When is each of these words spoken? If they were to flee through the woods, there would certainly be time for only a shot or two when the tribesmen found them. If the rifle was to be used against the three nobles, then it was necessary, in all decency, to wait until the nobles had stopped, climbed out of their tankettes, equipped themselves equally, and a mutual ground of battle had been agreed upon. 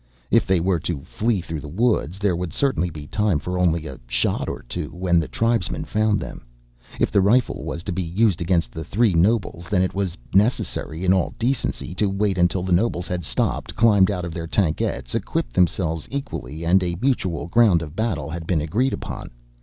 If 0.31 0.47
they 0.47 0.59
were 0.59 0.79
to 0.79 1.01
flee 1.01 1.41
through 1.41 1.59
the 1.59 1.67
woods, 1.67 2.17
there 2.17 2.35
would 2.35 2.53
certainly 2.53 2.89
be 2.89 3.05
time 3.05 3.37
for 3.37 3.59
only 3.59 3.85
a 3.85 3.99
shot 4.07 4.49
or 4.49 4.63
two 4.67 4.89
when 4.89 5.19
the 5.19 5.27
tribesmen 5.27 5.85
found 5.85 6.19
them. 6.19 6.43
If 6.99 7.11
the 7.11 7.21
rifle 7.21 7.63
was 7.63 7.83
to 7.83 7.91
be 7.91 8.01
used 8.01 8.41
against 8.41 8.71
the 8.71 8.83
three 8.83 9.13
nobles, 9.13 9.67
then 9.69 9.83
it 9.83 9.93
was 9.93 10.17
necessary, 10.33 11.05
in 11.05 11.13
all 11.13 11.35
decency, 11.37 11.93
to 11.93 12.09
wait 12.09 12.39
until 12.39 12.63
the 12.63 12.73
nobles 12.73 13.05
had 13.07 13.23
stopped, 13.23 13.75
climbed 13.75 14.09
out 14.09 14.25
of 14.25 14.33
their 14.33 14.47
tankettes, 14.47 15.13
equipped 15.13 15.53
themselves 15.53 16.07
equally, 16.09 16.65
and 16.65 16.81
a 16.81 16.97
mutual 16.99 17.45
ground 17.45 17.83
of 17.83 17.95
battle 17.95 18.31
had 18.31 18.47
been 18.47 18.59
agreed 18.61 18.93
upon. 18.93 19.29